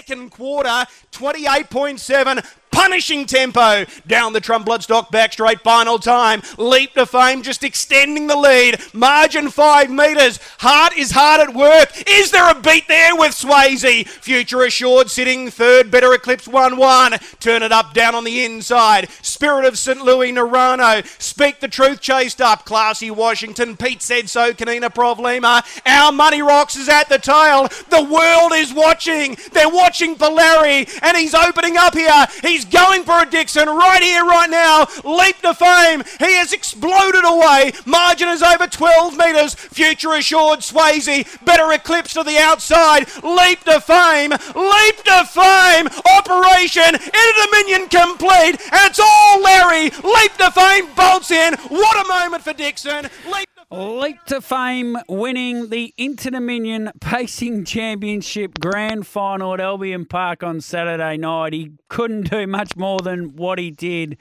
Second 0.00 0.30
quarter, 0.30 0.86
28.7 1.12 2.42
punishing 2.80 3.26
tempo 3.26 3.84
down 4.06 4.32
the 4.32 4.40
Trum 4.40 4.64
Bloodstock 4.64 5.10
back 5.10 5.34
straight 5.34 5.60
final 5.60 5.98
time. 5.98 6.40
Leap 6.56 6.94
to 6.94 7.04
fame, 7.04 7.42
just 7.42 7.62
extending 7.62 8.26
the 8.26 8.34
lead. 8.34 8.80
Margin 8.94 9.50
five 9.50 9.90
metres. 9.90 10.40
Hart 10.60 10.96
is 10.96 11.10
hard 11.10 11.42
at 11.42 11.54
work. 11.54 11.90
Is 12.08 12.30
there 12.30 12.50
a 12.50 12.58
beat 12.58 12.88
there 12.88 13.14
with 13.14 13.32
Swayze? 13.32 14.08
Future 14.08 14.62
Assured 14.62 15.10
sitting 15.10 15.50
third. 15.50 15.90
Better 15.90 16.14
Eclipse 16.14 16.48
1 16.48 16.78
1. 16.78 17.18
Turn 17.38 17.62
it 17.62 17.70
up 17.70 17.92
down 17.92 18.14
on 18.14 18.24
the 18.24 18.46
inside. 18.46 19.10
Spirit 19.20 19.66
of 19.66 19.76
St. 19.76 20.00
Louis 20.00 20.32
Narano. 20.32 21.06
Speak 21.20 21.60
the 21.60 21.68
truth 21.68 22.00
chased 22.00 22.40
up. 22.40 22.64
Classy 22.64 23.10
Washington. 23.10 23.76
Pete 23.76 24.00
said 24.00 24.30
so. 24.30 24.54
Canina 24.54 24.88
Problema. 24.88 25.62
Our 25.84 26.12
Money 26.12 26.40
Rocks 26.40 26.76
is 26.76 26.88
at 26.88 27.10
the 27.10 27.18
tail. 27.18 27.68
The 27.90 28.08
world 28.10 28.52
is 28.54 28.72
watching. 28.72 29.36
They're 29.52 29.68
watching 29.68 30.16
for 30.16 30.28
Larry, 30.28 30.86
and 31.02 31.14
he's 31.14 31.34
opening 31.34 31.76
up 31.76 31.94
here. 31.94 32.26
He's 32.40 32.64
going 32.70 33.04
for 33.04 33.22
a 33.22 33.26
Dixon 33.26 33.68
right 33.68 34.02
here, 34.02 34.24
right 34.24 34.48
now. 34.48 34.86
Leap 35.04 35.40
to 35.42 35.54
fame. 35.54 36.02
He 36.18 36.34
has 36.36 36.52
exploded 36.52 37.24
away. 37.24 37.72
Margin 37.84 38.28
is 38.28 38.42
over 38.42 38.66
12 38.66 39.16
metres. 39.16 39.54
Future 39.54 40.14
assured 40.14 40.60
Swayze. 40.60 41.44
Better 41.44 41.72
eclipse 41.72 42.14
to 42.14 42.22
the 42.22 42.38
outside. 42.38 43.06
Leap 43.22 43.60
to 43.64 43.80
fame. 43.80 44.30
Leap 44.30 44.96
to 45.04 45.24
fame. 45.26 45.88
Operation 46.16 46.94
Inter 46.94 47.32
Dominion 47.44 47.88
complete. 47.88 48.60
And 48.72 48.90
it's 48.90 49.00
all 49.00 49.42
Larry. 49.42 49.90
Leap 49.90 50.36
to 50.38 50.50
fame 50.50 50.86
bolts 50.94 51.30
in. 51.30 51.54
What 51.68 52.04
a 52.04 52.08
moment 52.08 52.42
for 52.42 52.52
Dixon. 52.52 53.08
Leap 53.26 53.49
Leap 53.72 54.24
to 54.24 54.40
fame, 54.40 54.96
winning 55.08 55.70
the 55.70 55.94
Inter 55.96 56.30
Dominion 56.30 56.90
Pacing 57.00 57.64
Championship 57.64 58.58
Grand 58.58 59.06
Final 59.06 59.54
at 59.54 59.60
Albion 59.60 60.06
Park 60.06 60.42
on 60.42 60.60
Saturday 60.60 61.16
night. 61.16 61.52
He 61.52 61.74
couldn't 61.86 62.30
do 62.30 62.48
much 62.48 62.74
more 62.76 62.98
than 62.98 63.36
what 63.36 63.60
he 63.60 63.70
did. 63.70 64.18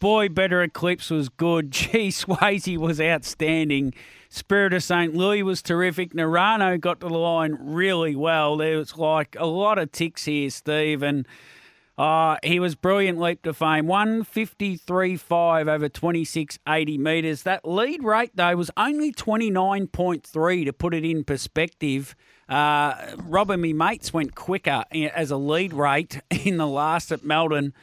Boy, 0.00 0.28
Better 0.28 0.62
Eclipse 0.62 1.08
was 1.08 1.30
good. 1.30 1.70
Gee, 1.70 2.10
Swayze 2.10 2.76
was 2.76 3.00
outstanding. 3.00 3.94
Spirit 4.28 4.74
of 4.74 4.82
St. 4.82 5.14
Louis 5.14 5.42
was 5.42 5.62
terrific. 5.62 6.12
Narano 6.12 6.78
got 6.78 7.00
to 7.00 7.08
the 7.08 7.14
line 7.14 7.56
really 7.58 8.14
well. 8.14 8.58
There 8.58 8.76
was 8.76 8.98
like 8.98 9.34
a 9.38 9.46
lot 9.46 9.78
of 9.78 9.92
ticks 9.92 10.26
here, 10.26 10.50
Steve, 10.50 11.02
and 11.02 11.26
uh, 11.98 12.36
he 12.42 12.58
was 12.58 12.74
brilliant 12.74 13.20
leap 13.20 13.42
to 13.42 13.52
fame. 13.52 13.86
153.5 13.86 15.68
over 15.68 15.88
26.80 15.88 16.98
metres. 16.98 17.42
That 17.42 17.66
lead 17.66 18.02
rate, 18.02 18.30
though, 18.34 18.56
was 18.56 18.70
only 18.76 19.12
29.3 19.12 20.64
to 20.64 20.72
put 20.72 20.94
it 20.94 21.04
in 21.04 21.24
perspective. 21.24 22.14
Uh, 22.48 22.94
Rob 23.18 23.50
and 23.50 23.60
me 23.60 23.72
mates 23.72 24.12
went 24.12 24.34
quicker 24.34 24.84
as 24.92 25.30
a 25.30 25.36
lead 25.36 25.72
rate 25.72 26.20
in 26.44 26.56
the 26.56 26.66
last 26.66 27.12
at 27.12 27.24
Melbourne. 27.24 27.74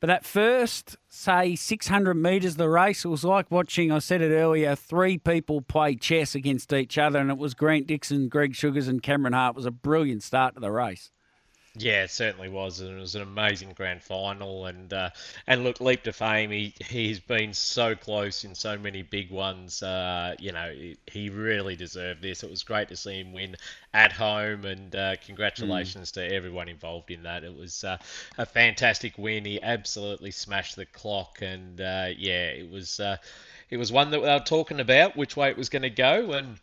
But 0.00 0.08
that 0.08 0.26
first, 0.26 0.98
say, 1.08 1.56
600 1.56 2.12
metres 2.12 2.52
of 2.52 2.58
the 2.58 2.68
race, 2.68 3.06
it 3.06 3.08
was 3.08 3.24
like 3.24 3.50
watching, 3.50 3.90
I 3.90 4.00
said 4.00 4.20
it 4.20 4.34
earlier, 4.34 4.76
three 4.76 5.16
people 5.16 5.62
play 5.62 5.94
chess 5.96 6.34
against 6.34 6.70
each 6.74 6.98
other. 6.98 7.18
And 7.18 7.30
it 7.30 7.38
was 7.38 7.54
Grant 7.54 7.86
Dixon, 7.86 8.28
Greg 8.28 8.54
Sugars, 8.54 8.86
and 8.86 9.02
Cameron 9.02 9.32
Hart. 9.32 9.54
It 9.54 9.56
was 9.56 9.64
a 9.64 9.70
brilliant 9.70 10.22
start 10.22 10.56
to 10.56 10.60
the 10.60 10.70
race. 10.70 11.10
Yeah, 11.76 12.04
it 12.04 12.12
certainly 12.12 12.48
was, 12.48 12.78
and 12.80 12.96
it 12.96 13.00
was 13.00 13.16
an 13.16 13.22
amazing 13.22 13.72
grand 13.72 14.00
final. 14.00 14.66
And 14.66 14.92
uh, 14.92 15.10
and 15.48 15.64
look, 15.64 15.80
leap 15.80 16.04
to 16.04 16.12
fame. 16.12 16.52
He 16.52 16.72
he's 16.78 17.18
been 17.18 17.52
so 17.52 17.96
close 17.96 18.44
in 18.44 18.54
so 18.54 18.78
many 18.78 19.02
big 19.02 19.32
ones. 19.32 19.82
Uh, 19.82 20.36
you 20.38 20.52
know, 20.52 20.72
he, 21.10 21.30
really 21.30 21.74
deserved 21.74 22.22
this. 22.22 22.44
It 22.44 22.50
was 22.50 22.62
great 22.62 22.88
to 22.88 22.96
see 22.96 23.18
him 23.18 23.32
win 23.32 23.56
at 23.92 24.12
home, 24.12 24.64
and 24.64 24.94
uh, 24.94 25.16
congratulations 25.26 26.12
mm. 26.12 26.14
to 26.14 26.32
everyone 26.32 26.68
involved 26.68 27.10
in 27.10 27.24
that. 27.24 27.42
It 27.42 27.56
was 27.56 27.82
uh, 27.82 27.98
a 28.38 28.46
fantastic 28.46 29.18
win. 29.18 29.44
He 29.44 29.60
absolutely 29.60 30.30
smashed 30.30 30.76
the 30.76 30.86
clock, 30.86 31.42
and 31.42 31.80
uh, 31.80 32.10
yeah, 32.16 32.50
it 32.50 32.70
was 32.70 33.00
uh, 33.00 33.16
it 33.68 33.78
was 33.78 33.90
one 33.90 34.10
that 34.10 34.20
they 34.20 34.32
were 34.32 34.38
talking 34.38 34.78
about 34.78 35.16
which 35.16 35.36
way 35.36 35.50
it 35.50 35.56
was 35.56 35.70
going 35.70 35.82
to 35.82 35.90
go, 35.90 36.30
and 36.34 36.60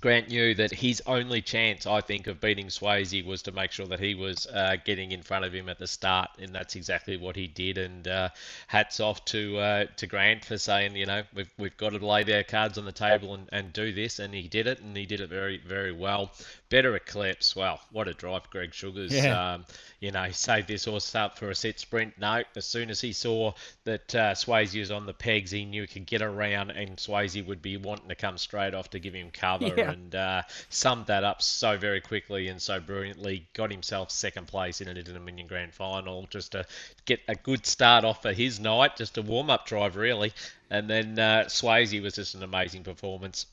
Grant 0.00 0.28
knew 0.28 0.54
that 0.54 0.72
his 0.72 1.02
only 1.06 1.42
chance, 1.42 1.84
I 1.86 2.00
think, 2.00 2.28
of 2.28 2.40
beating 2.40 2.68
Swayze 2.68 3.24
was 3.24 3.42
to 3.42 3.52
make 3.52 3.72
sure 3.72 3.86
that 3.86 3.98
he 3.98 4.14
was 4.14 4.46
uh, 4.46 4.76
getting 4.84 5.10
in 5.10 5.22
front 5.22 5.44
of 5.44 5.52
him 5.52 5.68
at 5.68 5.78
the 5.78 5.88
start, 5.88 6.30
and 6.38 6.54
that's 6.54 6.76
exactly 6.76 7.16
what 7.16 7.34
he 7.34 7.48
did. 7.48 7.78
And 7.78 8.06
uh, 8.06 8.28
hats 8.68 9.00
off 9.00 9.24
to 9.26 9.58
uh, 9.58 9.84
to 9.96 10.06
Grant 10.06 10.44
for 10.44 10.56
saying, 10.56 10.94
you 10.94 11.06
know, 11.06 11.24
we've, 11.34 11.50
we've 11.58 11.76
got 11.76 11.90
to 11.90 12.06
lay 12.06 12.22
their 12.22 12.44
cards 12.44 12.78
on 12.78 12.84
the 12.84 12.92
table 12.92 13.34
and, 13.34 13.48
and 13.50 13.72
do 13.72 13.92
this, 13.92 14.20
and 14.20 14.32
he 14.32 14.46
did 14.46 14.68
it, 14.68 14.80
and 14.80 14.96
he 14.96 15.04
did 15.04 15.20
it 15.20 15.30
very 15.30 15.58
very 15.58 15.92
well. 15.92 16.32
Better 16.70 16.94
Eclipse, 16.94 17.56
well, 17.56 17.80
what 17.90 18.08
a 18.08 18.14
drive, 18.14 18.48
Greg 18.50 18.72
Sugars. 18.72 19.12
Yeah. 19.12 19.54
Um, 19.54 19.64
you 20.00 20.12
know, 20.12 20.22
he 20.24 20.32
saved 20.32 20.68
this 20.68 20.84
horse 20.84 21.14
up 21.14 21.38
for 21.38 21.50
a 21.50 21.54
set 21.54 21.80
sprint. 21.80 22.14
No, 22.18 22.42
as 22.54 22.66
soon 22.66 22.90
as 22.90 23.00
he 23.00 23.12
saw 23.12 23.52
that 23.84 24.14
uh, 24.14 24.34
Swayze 24.34 24.78
was 24.78 24.90
on 24.90 25.06
the 25.06 25.14
pegs, 25.14 25.50
he 25.50 25.64
knew 25.64 25.82
he 25.82 25.88
could 25.88 26.06
get 26.06 26.22
around, 26.22 26.70
and 26.70 26.96
Swayze 26.96 27.44
would 27.44 27.62
be 27.62 27.76
wanting 27.76 28.08
to 28.08 28.14
come 28.14 28.38
straight 28.38 28.74
off 28.74 28.90
to 28.90 29.00
give 29.00 29.14
him 29.14 29.30
cover. 29.32 29.74
Yeah 29.76 29.88
and 29.98 30.14
uh, 30.14 30.42
summed 30.68 31.06
that 31.06 31.24
up 31.24 31.42
so 31.42 31.76
very 31.76 32.00
quickly 32.00 32.48
and 32.48 32.60
so 32.60 32.80
brilliantly. 32.80 33.46
Got 33.54 33.70
himself 33.70 34.10
second 34.10 34.46
place 34.46 34.80
in 34.80 34.88
an 34.88 35.02
Dominion 35.02 35.46
Grand 35.46 35.74
Final 35.74 36.26
just 36.30 36.52
to 36.52 36.64
get 37.04 37.20
a 37.28 37.34
good 37.34 37.66
start 37.66 38.04
off 38.04 38.22
for 38.22 38.32
his 38.32 38.60
night, 38.60 38.96
just 38.96 39.18
a 39.18 39.22
warm 39.22 39.50
up 39.50 39.66
drive 39.66 39.96
really. 39.96 40.32
And 40.70 40.88
then 40.88 41.18
uh, 41.18 41.44
Swayze 41.48 42.00
was 42.02 42.14
just 42.14 42.34
an 42.34 42.42
amazing 42.42 42.84
performance 42.84 43.46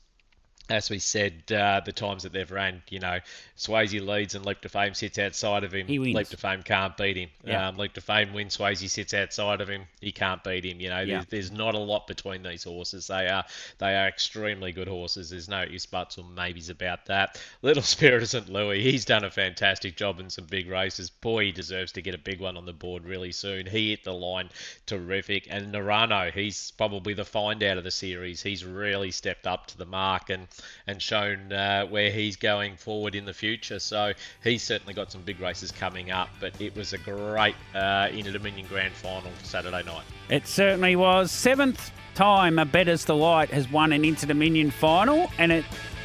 as 0.68 0.90
we 0.90 0.98
said, 0.98 1.50
uh, 1.52 1.80
the 1.84 1.92
times 1.92 2.24
that 2.24 2.32
they've 2.32 2.50
ran, 2.50 2.82
you 2.90 2.98
know, 2.98 3.20
Swayze 3.56 4.04
leads 4.04 4.34
and 4.34 4.44
Leap 4.44 4.60
to 4.62 4.68
Fame 4.68 4.94
sits 4.94 5.18
outside 5.18 5.62
of 5.62 5.72
him. 5.72 5.86
He 5.86 5.98
wins. 5.98 6.14
Leap 6.14 6.28
to 6.28 6.36
Fame 6.36 6.62
can't 6.62 6.96
beat 6.96 7.16
him. 7.16 7.30
Yeah. 7.44 7.68
Um, 7.68 7.76
Leap 7.76 7.92
to 7.94 8.00
Fame 8.00 8.32
wins. 8.32 8.56
Swayze 8.56 8.88
sits 8.90 9.14
outside 9.14 9.60
of 9.60 9.68
him. 9.68 9.82
He 10.00 10.10
can't 10.10 10.42
beat 10.42 10.64
him. 10.64 10.80
You 10.80 10.90
know, 10.90 11.00
yeah. 11.00 11.24
there's, 11.30 11.50
there's, 11.50 11.50
not 11.52 11.74
a 11.74 11.78
lot 11.78 12.06
between 12.08 12.42
these 12.42 12.64
horses. 12.64 13.06
They 13.06 13.28
are 13.28 13.44
they 13.78 13.94
are 13.94 14.08
extremely 14.08 14.72
good 14.72 14.88
horses. 14.88 15.30
There's 15.30 15.48
no 15.48 15.62
ifs, 15.62 15.86
buts, 15.86 16.18
or 16.18 16.24
maybes 16.24 16.68
about 16.68 17.06
that. 17.06 17.40
Little 17.62 17.82
Spirit 17.96 18.22
of 18.22 18.28
St. 18.28 18.48
Louis, 18.48 18.82
he's 18.82 19.04
done 19.04 19.24
a 19.24 19.30
fantastic 19.30 19.96
job 19.96 20.18
in 20.18 20.30
some 20.30 20.46
big 20.46 20.68
races. 20.68 21.10
Boy, 21.10 21.46
he 21.46 21.52
deserves 21.52 21.92
to 21.92 22.02
get 22.02 22.14
a 22.14 22.18
big 22.18 22.40
one 22.40 22.56
on 22.56 22.66
the 22.66 22.72
board 22.72 23.04
really 23.04 23.32
soon. 23.32 23.66
He 23.66 23.90
hit 23.90 24.02
the 24.02 24.12
line 24.12 24.50
terrific. 24.86 25.46
And 25.48 25.72
Narano, 25.72 26.32
he's 26.32 26.72
probably 26.72 27.14
the 27.14 27.24
find 27.24 27.62
out 27.62 27.78
of 27.78 27.84
the 27.84 27.90
series. 27.90 28.42
He's 28.42 28.64
really 28.64 29.12
stepped 29.12 29.46
up 29.46 29.66
to 29.68 29.78
the 29.78 29.86
mark 29.86 30.28
and 30.28 30.48
and 30.86 31.00
shown 31.00 31.52
uh, 31.52 31.86
where 31.86 32.10
he's 32.10 32.36
going 32.36 32.76
forward 32.76 33.14
in 33.14 33.24
the 33.24 33.32
future. 33.32 33.78
So 33.78 34.12
he's 34.42 34.62
certainly 34.62 34.94
got 34.94 35.12
some 35.12 35.22
big 35.22 35.40
races 35.40 35.72
coming 35.72 36.10
up. 36.10 36.28
But 36.40 36.60
it 36.60 36.74
was 36.76 36.92
a 36.92 36.98
great 36.98 37.56
uh, 37.74 38.08
Inter 38.12 38.32
Dominion 38.32 38.66
Grand 38.68 38.94
Final 38.94 39.30
Saturday 39.42 39.82
night. 39.82 40.04
It 40.28 40.46
certainly 40.46 40.96
was. 40.96 41.30
Seventh 41.30 41.92
time 42.14 42.58
a 42.58 42.64
Bettor's 42.64 43.04
Delight 43.04 43.50
has 43.50 43.70
won 43.70 43.92
an 43.92 44.04
Inter 44.04 44.26
Dominion 44.26 44.70
final, 44.70 45.30
and 45.38 45.52
it 45.52 45.64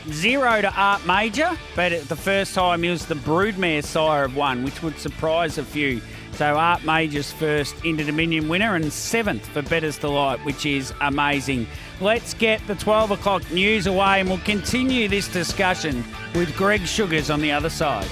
zero 0.10 0.62
to 0.62 0.74
Art 0.74 1.06
Major, 1.06 1.58
but 1.76 1.92
the 2.10 2.16
first 2.16 2.56
time 2.56 2.84
he 2.84 2.90
was 2.90 3.06
the 3.06 3.16
broodmare 3.16 3.84
sire 3.84 4.26
of 4.26 4.36
one, 4.36 4.64
which 4.64 4.82
would 4.82 4.98
surprise 4.98 5.58
a 5.58 5.64
few. 5.64 6.02
So 6.34 6.58
Art 6.58 6.84
Major's 6.84 7.32
first 7.32 7.76
Inter 7.86 8.06
Dominion 8.06 8.48
winner 8.48 8.76
and 8.76 8.92
seventh 8.92 9.48
for 9.48 9.62
Bettor's 9.62 9.98
Delight, 9.98 10.44
which 10.46 10.66
is 10.66 10.94
amazing. 11.02 11.68
Let's 12.00 12.34
get 12.34 12.66
the 12.68 12.76
12 12.76 13.12
o'clock 13.12 13.50
news 13.52 13.86
away 13.86 14.22
and 14.22 14.30
we'll 14.30 14.40
continue 14.40 15.08
this 15.08 15.28
discussion 15.28 16.04
with 16.34 16.56
Greg 16.56 16.86
Sugars 16.88 17.30
on 17.30 17.42
the 17.42 17.52
other 17.52 17.70
side. 17.70 18.08